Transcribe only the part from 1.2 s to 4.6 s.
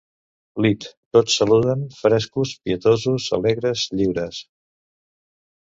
saluden, frescos, pietosos, alegres, lliures.